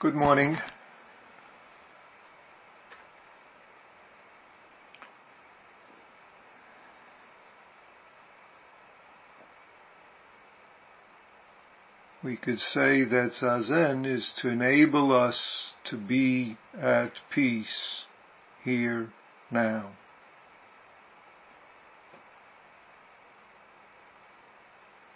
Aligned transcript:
Good 0.00 0.16
morning. 0.16 0.58
We 12.22 12.36
could 12.36 12.58
say 12.58 13.04
that 13.04 13.32
Zazen 13.40 14.04
is 14.04 14.32
to 14.42 14.48
enable 14.48 15.12
us 15.12 15.74
to 15.84 15.96
be 15.96 16.58
at 16.78 17.12
peace 17.32 18.04
here 18.64 19.10
now. 19.50 19.92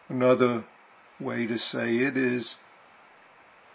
Another 0.08 0.64
way 1.20 1.46
to 1.46 1.58
say 1.58 1.96
it 1.96 2.16
is 2.16 2.56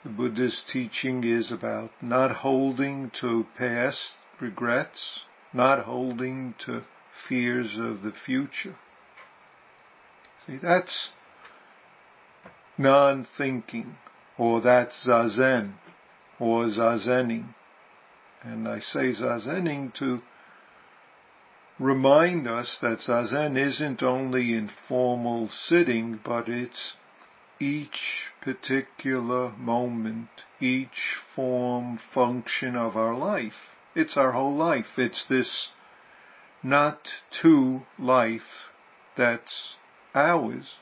the 0.04 0.10
Buddha's 0.10 0.64
teaching 0.72 1.24
is 1.24 1.52
about 1.52 1.92
not 2.02 2.38
holding 2.38 3.10
to 3.22 3.46
past 3.58 4.16
regrets, 4.42 5.22
not 5.54 5.86
holding 5.86 6.56
to 6.66 6.84
fears 7.28 7.78
of 7.78 8.02
the 8.02 8.12
future. 8.12 8.76
See, 10.46 10.58
that's 10.58 11.12
non-thinking, 12.78 13.96
or 14.38 14.60
that's 14.62 15.08
zazen, 15.08 15.74
or 16.40 16.66
zazening. 16.66 17.54
And 18.42 18.68
I 18.68 18.80
say 18.80 19.14
zazening 19.14 19.94
to 19.96 20.20
remind 21.80 22.48
us 22.48 22.78
that 22.82 23.00
zazen 23.00 23.58
isn't 23.58 24.04
only 24.04 24.54
informal 24.54 25.48
sitting, 25.50 26.20
but 26.22 26.50
it's 26.50 26.96
each 27.64 28.30
particular 28.42 29.54
moment, 29.58 30.28
each 30.60 31.16
form, 31.34 31.98
function 32.14 32.76
of 32.76 32.98
our 32.98 33.16
life. 33.16 33.78
It's 33.96 34.18
our 34.18 34.34
whole 34.34 34.54
life. 34.54 34.98
It's 34.98 35.26
this 35.30 35.70
not 36.62 37.08
to 37.42 37.84
life 37.98 38.70
that's 39.16 39.78
ours, 40.14 40.80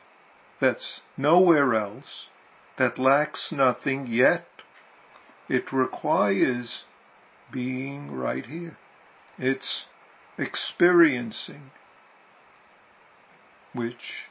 that's 0.60 1.02
nowhere 1.18 1.76
else, 1.76 2.30
that 2.78 2.98
lacks 2.98 3.52
nothing, 3.52 4.08
yet 4.08 4.48
it 5.48 5.72
requires 5.72 6.86
being 7.52 8.12
right 8.12 8.46
here. 8.46 8.78
It's 9.38 9.86
experiencing, 10.38 11.72
which 13.74 14.31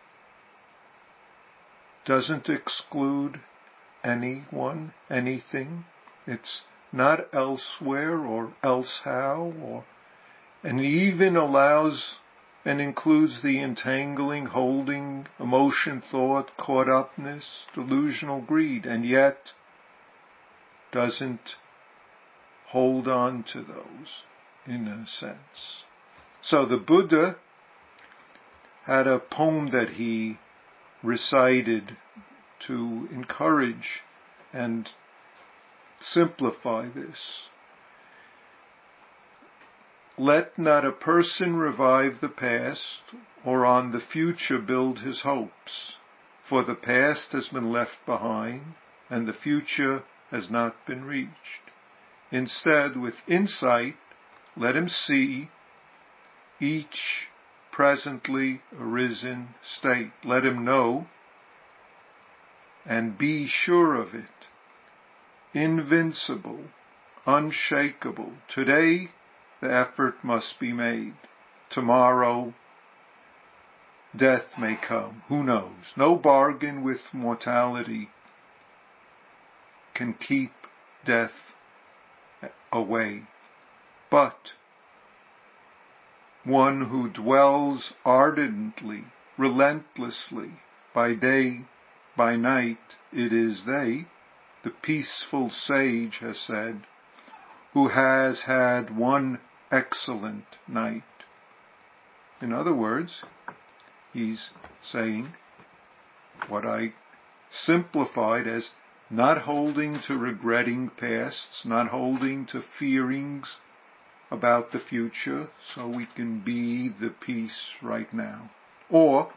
doesn't 2.11 2.48
exclude 2.48 3.41
anyone, 4.03 4.92
anything. 5.08 5.84
It's 6.27 6.62
not 6.92 7.33
elsewhere 7.33 8.19
or 8.19 8.52
else 8.64 9.02
how 9.05 9.52
or, 9.62 9.84
and 10.64 10.80
even 10.80 11.36
allows 11.36 12.19
and 12.64 12.80
includes 12.80 13.42
the 13.42 13.62
entangling, 13.62 14.47
holding, 14.47 15.28
emotion, 15.39 16.02
thought, 16.11 16.50
caught 16.56 16.89
upness, 16.89 17.64
delusional 17.75 18.41
greed, 18.41 18.86
and 18.86 19.06
yet 19.06 19.52
doesn't 20.91 21.55
hold 22.70 23.06
on 23.06 23.45
to 23.52 23.62
those 23.62 24.24
in 24.67 24.89
a 24.89 25.06
sense. 25.06 25.84
So 26.42 26.67
the 26.67 26.77
Buddha 26.77 27.36
had 28.84 29.06
a 29.06 29.20
poem 29.20 29.70
that 29.70 29.91
he 29.91 30.39
recited 31.02 31.96
to 32.66 33.08
encourage 33.10 34.02
and 34.52 34.90
simplify 36.00 36.88
this. 36.88 37.48
Let 40.18 40.58
not 40.58 40.84
a 40.84 40.92
person 40.92 41.56
revive 41.56 42.20
the 42.20 42.28
past 42.28 43.02
or 43.44 43.64
on 43.64 43.92
the 43.92 44.00
future 44.00 44.58
build 44.58 44.98
his 44.98 45.22
hopes, 45.22 45.96
for 46.46 46.62
the 46.62 46.74
past 46.74 47.33
has 47.33 47.48
been 47.48 47.72
left 47.72 48.05
behind 48.05 48.74
and 49.08 49.27
the 49.27 49.33
future 49.33 50.02
has 50.30 50.50
not 50.50 50.74
been 50.86 51.05
reached. 51.05 51.70
Instead, 52.30 52.96
with 52.96 53.14
insight, 53.27 53.96
let 54.56 54.77
him 54.77 54.89
see 54.89 55.48
each 56.60 57.28
presently 57.73 58.63
arisen 58.79 59.55
state. 59.63 60.13
Let 60.25 60.45
him 60.45 60.64
know 60.64 61.07
and 62.85 63.17
be 63.17 63.47
sure 63.47 63.95
of 63.95 64.14
it. 64.14 64.48
Invincible, 65.53 66.64
unshakable. 67.27 68.33
Today, 68.48 69.11
the 69.61 69.73
effort 69.73 70.23
must 70.23 70.58
be 70.58 70.73
made. 70.73 71.14
Tomorrow, 71.70 72.55
death 74.17 74.58
may 74.58 74.77
come. 74.77 75.23
Who 75.29 75.42
knows? 75.42 75.92
No 75.97 76.17
bargain 76.17 76.83
with 76.83 77.01
mortality 77.13 78.11
can 79.95 80.14
keep 80.14 80.52
death 81.05 81.52
away. 82.73 83.25
But 84.11 84.55
one 86.45 86.86
who 86.86 87.08
dwells 87.11 87.92
ardently, 88.05 89.05
relentlessly, 89.36 90.51
by 90.95 91.14
day, 91.14 91.64
by 92.17 92.36
night, 92.36 92.96
it 93.12 93.33
is 93.33 93.64
they, 93.67 94.06
the 94.62 94.70
peaceful 94.70 95.51
sage 95.51 96.18
has 96.18 96.39
said, 96.39 96.86
who 97.73 97.89
has 97.89 98.42
had 98.42 98.96
one 98.96 99.39
excellent 99.70 100.58
night. 100.67 101.02
In 102.40 102.52
other 102.52 102.74
words, 102.74 103.22
he's 104.12 104.51
saying 104.83 105.33
what 106.48 106.67
I 106.67 106.92
simplified 107.51 108.46
as 108.46 108.70
not 109.11 109.42
holding 109.42 110.01
to 110.01 110.17
regretting 110.17 110.89
pasts, 110.89 111.64
not 111.64 111.89
holding 111.89 112.46
to 112.46 112.62
fearings 112.78 113.58
about 114.30 114.70
the 114.73 114.79
future 114.79 115.48
so 115.74 115.89
we 115.89 116.07
can 116.14 116.41
be 116.41 116.89
the 116.89 117.11
peace 117.11 117.73
right 117.83 118.13
now. 118.13 118.51
Or 118.89 119.33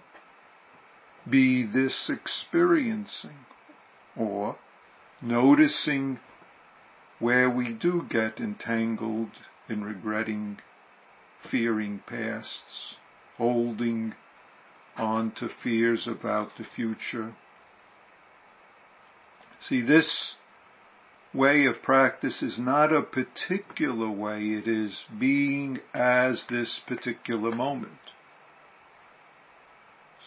be 1.29 1.63
this 1.63 2.09
experiencing 2.09 3.45
or 4.15 4.57
noticing 5.21 6.19
where 7.19 7.49
we 7.49 7.71
do 7.71 8.05
get 8.09 8.39
entangled 8.39 9.31
in 9.69 9.83
regretting, 9.83 10.59
fearing 11.49 12.01
pasts, 12.05 12.95
holding 13.37 14.13
on 14.97 15.31
to 15.31 15.49
fears 15.63 16.07
about 16.07 16.49
the 16.57 16.63
future. 16.63 17.33
See, 19.59 19.81
this 19.81 20.35
way 21.33 21.65
of 21.65 21.81
practice 21.81 22.41
is 22.41 22.59
not 22.59 22.93
a 22.93 23.01
particular 23.01 24.09
way, 24.09 24.49
it 24.49 24.67
is 24.67 25.05
being 25.19 25.79
as 25.93 26.45
this 26.49 26.79
particular 26.87 27.51
moment. 27.51 27.93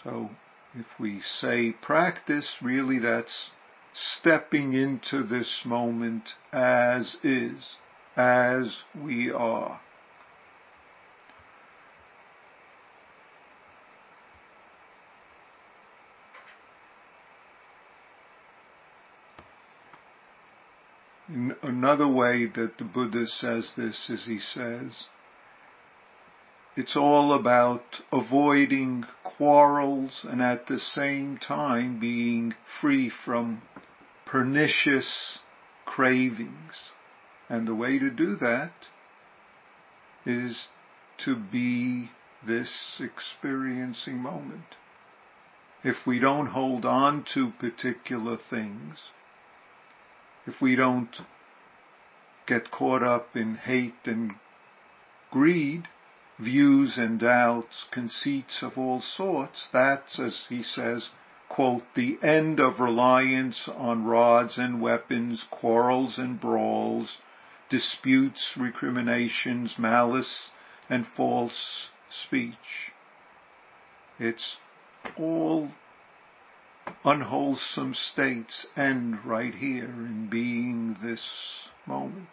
So 0.02 0.30
if 0.74 0.86
we 0.98 1.20
say 1.20 1.72
practice, 1.72 2.56
really 2.60 2.98
that's 2.98 3.50
stepping 3.92 4.74
into 4.74 5.22
this 5.22 5.62
moment 5.64 6.34
as 6.52 7.16
is, 7.22 7.76
as 8.16 8.82
we 9.00 9.30
are. 9.30 9.80
Another 21.36 22.08
way 22.08 22.46
that 22.46 22.78
the 22.78 22.84
Buddha 22.84 23.26
says 23.26 23.74
this 23.76 24.08
is 24.08 24.24
he 24.24 24.38
says, 24.38 25.04
it's 26.76 26.96
all 26.96 27.34
about 27.34 28.00
avoiding 28.10 29.04
quarrels 29.22 30.24
and 30.26 30.40
at 30.40 30.66
the 30.66 30.78
same 30.78 31.36
time 31.36 32.00
being 32.00 32.54
free 32.80 33.10
from 33.10 33.60
pernicious 34.24 35.40
cravings. 35.84 36.92
And 37.50 37.68
the 37.68 37.74
way 37.74 37.98
to 37.98 38.08
do 38.10 38.36
that 38.36 38.72
is 40.24 40.68
to 41.18 41.36
be 41.36 42.12
this 42.46 42.98
experiencing 42.98 44.16
moment. 44.16 44.76
If 45.84 46.06
we 46.06 46.18
don't 46.18 46.46
hold 46.46 46.86
on 46.86 47.24
to 47.34 47.50
particular 47.50 48.38
things, 48.38 49.10
if 50.46 50.60
we 50.60 50.76
don't 50.76 51.16
get 52.46 52.70
caught 52.70 53.02
up 53.02 53.34
in 53.34 53.56
hate 53.56 53.94
and 54.04 54.32
greed, 55.30 55.88
views 56.38 56.96
and 56.96 57.18
doubts, 57.18 57.86
conceits 57.90 58.62
of 58.62 58.78
all 58.78 59.00
sorts, 59.00 59.68
that's, 59.72 60.18
as 60.18 60.46
he 60.48 60.62
says, 60.62 61.10
quote, 61.48 61.82
the 61.94 62.18
end 62.22 62.60
of 62.60 62.80
reliance 62.80 63.68
on 63.68 64.04
rods 64.04 64.58
and 64.58 64.80
weapons, 64.80 65.44
quarrels 65.50 66.18
and 66.18 66.40
brawls, 66.40 67.18
disputes, 67.68 68.52
recriminations, 68.56 69.74
malice, 69.78 70.50
and 70.88 71.06
false 71.06 71.88
speech. 72.08 72.92
It's 74.18 74.56
all 75.18 75.70
unwholesome 77.04 77.94
states 77.94 78.66
end 78.76 79.24
right 79.24 79.54
here 79.54 79.84
in 79.84 80.28
being 80.30 80.96
this 81.02 81.68
moment. 81.86 82.28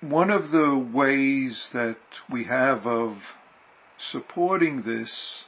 One 0.00 0.30
of 0.30 0.50
the 0.50 0.76
ways 0.92 1.68
that 1.72 1.98
we 2.30 2.44
have 2.44 2.86
of 2.86 3.18
supporting 3.98 4.82
this 4.82 5.44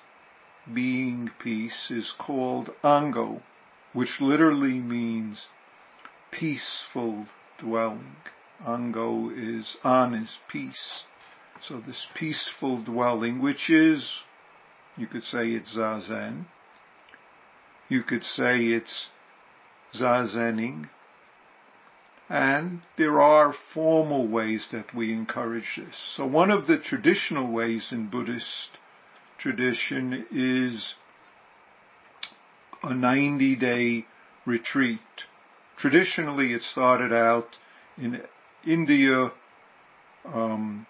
being 0.72 1.30
peace 1.42 1.90
is 1.90 2.14
called 2.16 2.70
ango, 2.84 3.42
which 3.92 4.20
literally 4.20 4.80
means 4.80 5.48
peaceful 6.30 7.26
dwelling. 7.58 8.16
Ango 8.66 9.28
is 9.30 9.76
an 9.82 10.14
is 10.14 10.38
peace. 10.48 11.04
So 11.68 11.80
this 11.80 12.06
peaceful 12.14 12.82
dwelling, 12.82 13.40
which 13.40 13.70
is, 13.70 14.20
you 14.98 15.06
could 15.06 15.24
say 15.24 15.48
it's 15.48 15.76
zazen. 15.76 16.44
You 17.88 18.02
could 18.02 18.22
say 18.22 18.64
it's 18.66 19.08
zazening. 19.94 20.90
And 22.28 22.82
there 22.98 23.20
are 23.20 23.54
formal 23.72 24.28
ways 24.28 24.68
that 24.72 24.94
we 24.94 25.12
encourage 25.12 25.76
this. 25.76 26.14
So 26.16 26.26
one 26.26 26.50
of 26.50 26.66
the 26.66 26.78
traditional 26.78 27.50
ways 27.50 27.88
in 27.92 28.08
Buddhist 28.10 28.78
tradition 29.38 30.26
is 30.30 30.94
a 32.82 32.94
90 32.94 33.56
day 33.56 34.06
retreat. 34.44 35.00
Traditionally 35.78 36.52
it 36.52 36.62
started 36.62 37.12
out 37.12 37.56
in 37.96 38.22
India, 38.66 39.32
um, 40.26 40.86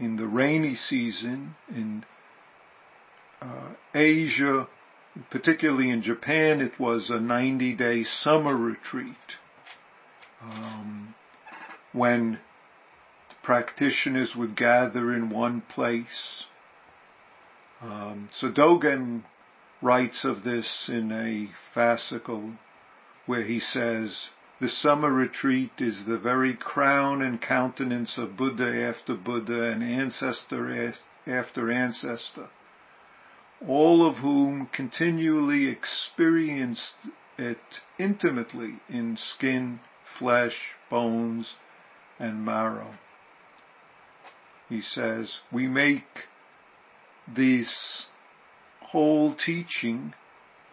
in 0.00 0.16
the 0.16 0.26
rainy 0.26 0.74
season, 0.74 1.56
in 1.68 2.04
uh, 3.40 3.70
Asia, 3.94 4.68
particularly 5.30 5.90
in 5.90 6.02
Japan, 6.02 6.60
it 6.60 6.78
was 6.78 7.10
a 7.10 7.20
90 7.20 7.74
day 7.76 8.04
summer 8.04 8.56
retreat 8.56 9.36
um, 10.40 11.14
when 11.92 12.38
practitioners 13.42 14.34
would 14.36 14.56
gather 14.56 15.14
in 15.14 15.30
one 15.30 15.62
place. 15.62 16.44
Um, 17.80 18.28
so 18.34 18.50
Dogen 18.50 19.22
writes 19.80 20.24
of 20.24 20.42
this 20.42 20.90
in 20.92 21.12
a 21.12 21.48
fascicle 21.76 22.56
where 23.26 23.44
he 23.44 23.60
says, 23.60 24.28
the 24.60 24.68
summer 24.68 25.12
retreat 25.12 25.70
is 25.78 26.04
the 26.04 26.18
very 26.18 26.54
crown 26.54 27.22
and 27.22 27.40
countenance 27.40 28.18
of 28.18 28.36
Buddha 28.36 28.82
after 28.84 29.14
Buddha 29.14 29.70
and 29.70 29.82
ancestor 29.82 30.92
after 31.26 31.70
ancestor, 31.70 32.48
all 33.66 34.04
of 34.08 34.16
whom 34.16 34.66
continually 34.72 35.68
experienced 35.68 36.94
it 37.36 37.80
intimately 37.98 38.80
in 38.88 39.16
skin, 39.16 39.78
flesh, 40.18 40.74
bones, 40.90 41.54
and 42.18 42.44
marrow. 42.44 42.94
He 44.68 44.80
says, 44.80 45.38
we 45.52 45.68
make 45.68 46.26
this 47.32 48.06
whole 48.80 49.34
teaching 49.34 50.14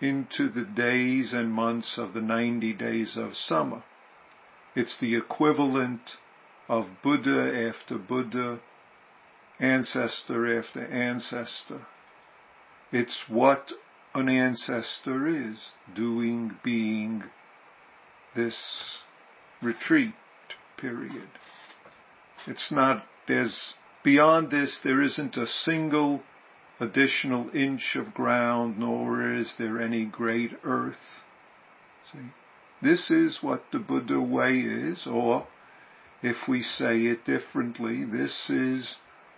into 0.01 0.49
the 0.49 0.65
days 0.65 1.33
and 1.33 1.51
months 1.51 1.97
of 1.97 2.13
the 2.13 2.21
90 2.21 2.73
days 2.73 3.15
of 3.17 3.35
summer. 3.35 3.83
It's 4.75 4.97
the 4.99 5.15
equivalent 5.15 6.17
of 6.67 6.87
Buddha 7.01 7.69
after 7.69 7.97
Buddha, 7.97 8.59
ancestor 9.59 10.59
after 10.59 10.85
ancestor. 10.85 11.85
It's 12.91 13.23
what 13.27 13.71
an 14.13 14.29
ancestor 14.29 15.27
is, 15.27 15.73
doing, 15.93 16.57
being 16.63 17.23
this 18.35 18.99
retreat 19.61 20.13
period. 20.77 21.29
It's 22.47 22.71
not, 22.71 23.05
there's, 23.27 23.75
beyond 24.03 24.51
this, 24.51 24.79
there 24.83 25.01
isn't 25.01 25.37
a 25.37 25.47
single 25.47 26.21
additional 26.79 27.49
inch 27.55 27.95
of 27.95 28.13
ground, 28.13 28.77
nor 28.77 29.31
is 29.31 29.55
there 29.57 29.79
any 29.79 30.05
great 30.05 30.51
earth. 30.63 31.23
See? 32.11 32.19
This 32.81 33.09
is 33.09 33.41
what 33.41 33.63
the 33.71 33.79
Buddha 33.79 34.21
way 34.21 34.59
is, 34.59 35.07
or 35.07 35.47
if 36.21 36.47
we 36.47 36.61
say 36.61 37.05
it 37.05 37.25
differently, 37.25 38.03
this 38.03 38.49
is 38.49 38.97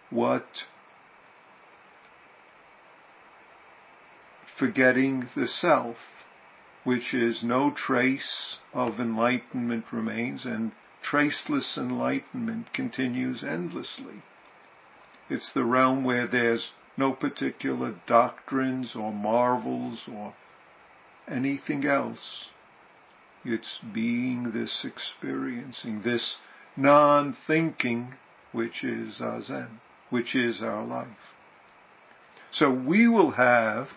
what 0.10 0.66
forgetting 4.58 5.28
the 5.36 5.48
self, 5.48 5.98
which 6.84 7.14
is 7.14 7.44
no 7.44 7.70
trace 7.70 8.58
of 8.74 9.00
enlightenment 9.00 9.86
remains 9.92 10.46
and 10.46 10.72
traceless 11.02 11.78
enlightenment 11.78 12.74
continues 12.74 13.44
endlessly. 13.44 14.24
It's 15.30 15.54
the 15.54 15.66
realm 15.66 16.04
where 16.04 16.26
there's 16.26 16.72
no 16.98 17.14
particular 17.14 17.96
doctrines 18.08 18.96
or 18.96 19.14
marvels 19.14 20.04
or 20.12 20.34
anything 21.30 21.86
else. 21.86 22.50
It's 23.46 23.80
being 23.94 24.52
this 24.52 24.84
experiencing, 24.84 26.02
this 26.02 26.38
non-thinking, 26.76 28.16
which 28.52 28.84
is 28.84 29.22
our 29.22 29.42
Zen, 29.42 29.80
which 30.10 30.36
is 30.36 30.62
our 30.62 30.84
life. 30.84 31.36
So 32.52 32.72
we 32.72 33.08
will 33.08 33.32
have 33.32 33.90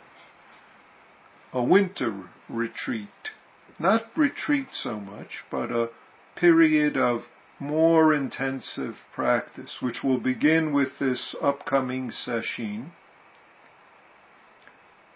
a 1.53 1.63
winter 1.63 2.29
retreat. 2.49 3.31
Not 3.79 4.07
retreat 4.17 4.69
so 4.73 5.01
much, 5.01 5.45
but 5.51 5.71
a 5.71 5.91
period 6.37 6.97
of 6.97 7.23
more 7.61 8.13
intensive 8.15 8.97
practice, 9.15 9.79
which 9.81 10.03
will 10.03 10.19
begin 10.19 10.73
with 10.73 10.99
this 10.99 11.35
upcoming 11.41 12.11
session 12.11 12.93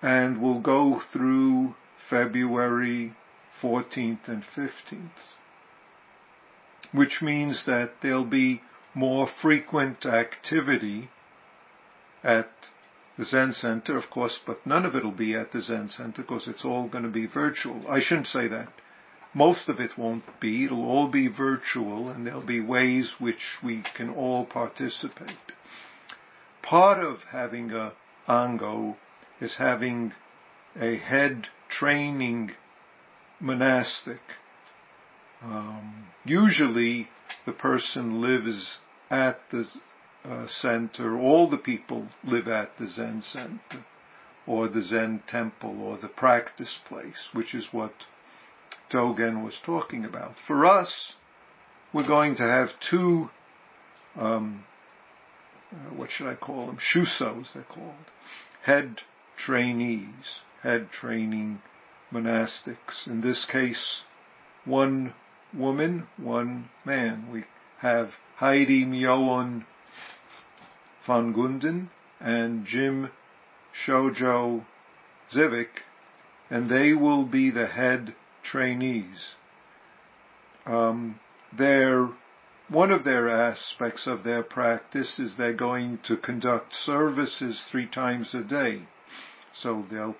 and 0.02 0.40
will 0.40 0.60
go 0.60 1.00
through 1.12 1.74
February 2.10 3.14
14th 3.62 4.28
and 4.28 4.42
15th, 4.42 5.38
which 6.92 7.22
means 7.22 7.64
that 7.64 7.90
there'll 8.02 8.24
be 8.26 8.60
more 8.94 9.26
frequent 9.26 10.04
activity 10.04 11.08
at 12.22 12.48
the 13.16 13.24
Zen 13.24 13.52
Center, 13.52 13.96
of 13.96 14.10
course, 14.10 14.38
but 14.44 14.66
none 14.66 14.84
of 14.84 14.94
it 14.94 15.04
will 15.04 15.12
be 15.12 15.34
at 15.34 15.52
the 15.52 15.62
Zen 15.62 15.88
Center 15.88 16.22
because 16.22 16.46
it's 16.46 16.64
all 16.64 16.88
going 16.88 17.04
to 17.04 17.10
be 17.10 17.26
virtual. 17.26 17.88
I 17.88 18.00
shouldn't 18.00 18.26
say 18.26 18.48
that. 18.48 18.68
Most 19.34 19.68
of 19.68 19.80
it 19.80 19.98
won't 19.98 20.40
be. 20.40 20.64
It'll 20.64 20.88
all 20.88 21.08
be 21.08 21.26
virtual 21.26 22.08
and 22.08 22.24
there'll 22.24 22.40
be 22.40 22.60
ways 22.60 23.14
which 23.18 23.58
we 23.62 23.82
can 23.96 24.08
all 24.08 24.46
participate. 24.46 25.52
Part 26.62 27.02
of 27.02 27.24
having 27.24 27.72
a 27.72 27.92
Ango 28.28 28.96
is 29.40 29.56
having 29.56 30.12
a 30.80 30.96
head 30.96 31.48
training 31.68 32.52
monastic. 33.40 34.20
Um, 35.42 36.06
usually 36.24 37.10
the 37.44 37.52
person 37.52 38.22
lives 38.22 38.78
at 39.10 39.40
the 39.50 39.68
uh, 40.24 40.46
center, 40.46 41.18
all 41.18 41.50
the 41.50 41.58
people 41.58 42.08
live 42.22 42.48
at 42.48 42.78
the 42.78 42.86
Zen 42.86 43.20
center 43.20 43.84
or 44.46 44.68
the 44.68 44.80
Zen 44.80 45.22
temple 45.26 45.82
or 45.82 45.98
the 45.98 46.08
practice 46.08 46.78
place, 46.86 47.28
which 47.32 47.54
is 47.54 47.68
what 47.72 48.06
Dogen 48.90 49.44
was 49.44 49.58
talking 49.64 50.04
about. 50.04 50.34
For 50.46 50.64
us, 50.64 51.14
we're 51.92 52.06
going 52.06 52.36
to 52.36 52.42
have 52.42 52.68
two, 52.80 53.30
um, 54.16 54.64
uh, 55.72 55.94
what 55.94 56.10
should 56.10 56.26
I 56.26 56.34
call 56.34 56.66
them? 56.66 56.78
Shusos, 56.78 57.52
they're 57.52 57.64
called. 57.64 57.94
Head 58.62 59.02
trainees, 59.36 60.40
head 60.62 60.90
training 60.90 61.60
monastics. 62.12 63.06
In 63.06 63.20
this 63.20 63.46
case, 63.50 64.02
one 64.64 65.14
woman, 65.52 66.06
one 66.16 66.70
man. 66.84 67.28
We 67.30 67.44
have 67.78 68.10
Heidi 68.36 68.84
Myoon 68.84 69.64
van 71.06 71.34
Gunden 71.34 71.88
and 72.20 72.64
Jim 72.64 73.10
Shojo 73.86 74.64
Zivik, 75.32 75.82
and 76.50 76.70
they 76.70 76.92
will 76.92 77.24
be 77.24 77.50
the 77.50 77.66
head 77.66 78.14
trainees. 78.44 79.34
Um, 80.66 81.20
their 81.56 82.08
one 82.68 82.90
of 82.90 83.04
their 83.04 83.28
aspects 83.28 84.06
of 84.06 84.24
their 84.24 84.42
practice 84.42 85.18
is 85.18 85.36
they're 85.36 85.52
going 85.52 85.98
to 86.04 86.16
conduct 86.16 86.72
services 86.72 87.62
three 87.70 87.86
times 87.86 88.34
a 88.34 88.42
day. 88.42 88.82
So 89.52 89.84
they'll, 89.90 90.16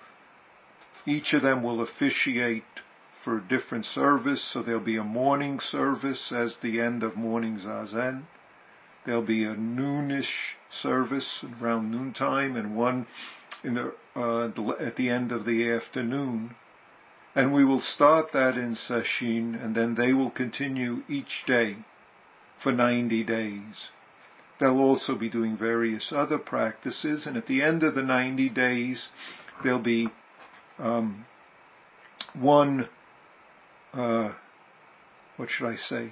each 1.07 1.33
of 1.33 1.41
them 1.41 1.63
will 1.63 1.81
officiate 1.81 2.63
for 3.23 3.37
a 3.37 3.47
different 3.47 3.85
service. 3.85 4.43
So 4.53 4.61
there'll 4.61 4.79
be 4.79 4.97
a 4.97 5.03
morning 5.03 5.59
service 5.59 6.31
as 6.31 6.55
the 6.61 6.79
end 6.79 7.01
of 7.01 7.15
morning 7.15 7.57
zazen. 7.57 8.25
There'll 9.05 9.23
be 9.23 9.43
a 9.43 9.55
noonish 9.55 10.55
service 10.69 11.43
around 11.59 11.91
noontime 11.91 12.55
and 12.55 12.75
one 12.75 13.07
the, 13.63 13.93
uh, 14.15 14.49
at 14.79 14.95
the 14.95 15.09
end 15.09 15.31
of 15.31 15.45
the 15.45 15.71
afternoon. 15.71 16.55
And 17.35 17.53
we 17.53 17.65
will 17.65 17.81
start 17.81 18.31
that 18.31 18.57
in 18.57 18.75
Sesshin 18.75 19.61
and 19.61 19.75
then 19.75 19.95
they 19.95 20.13
will 20.13 20.31
continue 20.31 21.03
each 21.09 21.43
day 21.45 21.75
for 22.63 22.71
90 22.71 23.25
days. 23.25 23.89
They'll 24.59 24.79
also 24.79 25.15
be 25.15 25.29
doing 25.29 25.57
various 25.57 26.13
other 26.15 26.37
practices, 26.37 27.27
and 27.27 27.35
at 27.35 27.45
the 27.45 27.61
end 27.61 27.83
of 27.83 27.93
the 27.93 28.01
90 28.01 28.47
days, 28.49 29.09
there'll 29.61 29.79
be 29.79 30.07
um, 30.79 31.25
one, 32.33 32.87
uh, 33.93 34.33
what 35.35 35.49
should 35.49 35.67
I 35.67 35.75
say, 35.75 36.11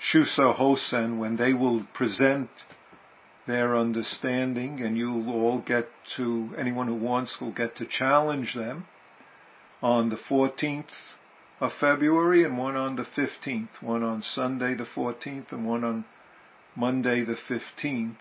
Shuso 0.00 0.56
Hossen, 0.56 1.18
when 1.18 1.36
they 1.36 1.52
will 1.52 1.84
present 1.94 2.48
their 3.48 3.74
understanding, 3.74 4.80
and 4.80 4.96
you'll 4.96 5.28
all 5.30 5.60
get 5.60 5.88
to, 6.16 6.54
anyone 6.56 6.86
who 6.86 6.94
wants 6.94 7.40
will 7.40 7.52
get 7.52 7.74
to 7.76 7.86
challenge 7.86 8.54
them 8.54 8.86
on 9.84 10.08
the 10.08 10.16
14th 10.16 11.14
of 11.60 11.70
February 11.78 12.42
and 12.42 12.56
one 12.56 12.74
on 12.74 12.96
the 12.96 13.04
15th, 13.04 13.82
one 13.82 14.02
on 14.02 14.22
Sunday 14.22 14.74
the 14.74 14.86
14th 14.86 15.52
and 15.52 15.66
one 15.66 15.84
on 15.84 16.06
Monday 16.74 17.22
the 17.22 17.36
15th. 17.36 18.16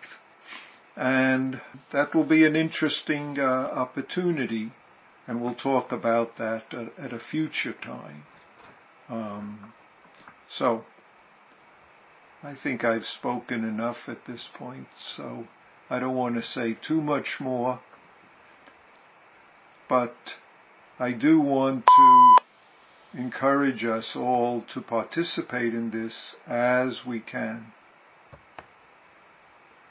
And 0.98 1.62
that 1.94 2.14
will 2.14 2.26
be 2.26 2.46
an 2.46 2.58
interesting 2.58 3.40
uh, 3.40 3.44
opportunity 3.44 4.74
and 5.26 5.42
we'll 5.42 5.56
talk 5.56 5.94
about 5.94 6.36
that 6.36 6.66
at, 6.74 7.00
at 7.00 7.14
a 7.14 7.20
future 7.20 7.72
time. 7.72 8.24
Um, 9.08 9.74
so, 10.50 10.84
I 12.44 12.56
think 12.62 12.84
I've 12.84 13.06
spoken 13.06 13.64
enough 13.64 14.10
at 14.10 14.26
this 14.26 14.50
point, 14.54 14.88
so 14.98 15.48
I 15.90 16.00
don't 16.00 16.16
want 16.16 16.36
to 16.36 16.42
say 16.42 16.74
too 16.86 17.00
much 17.00 17.38
more, 17.40 17.80
but 19.88 20.36
I 21.00 21.12
do 21.12 21.40
want 21.42 21.86
to 21.86 22.36
encourage 23.20 23.84
us 23.84 24.16
all 24.16 24.64
to 24.74 24.82
participate 24.82 25.74
in 25.74 25.90
this 25.90 26.36
as 26.46 27.02
we 27.06 27.20
can. 27.20 27.74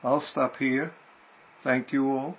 I'll 0.03 0.21
stop 0.21 0.57
here. 0.57 0.93
Thank 1.63 1.93
you 1.93 2.11
all. 2.11 2.37